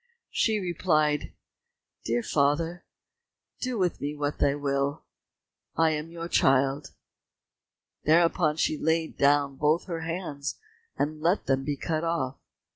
She 0.31 0.57
replied, 0.59 1.31
"Dear 2.05 2.23
father, 2.23 2.85
do 3.59 3.77
with 3.77 4.01
me 4.01 4.15
what 4.15 4.41
you 4.41 4.57
will, 4.57 5.03
I 5.75 5.91
am 5.91 6.09
your 6.09 6.27
child." 6.27 6.95
Thereupon 8.05 8.57
she 8.57 8.79
laid 8.79 9.15
down 9.15 9.57
both 9.57 9.85
her 9.85 10.01
hands, 10.01 10.55
and 10.97 11.21
let 11.21 11.45
them 11.45 11.63
be 11.63 11.77
cut 11.77 12.03
off. 12.03 12.39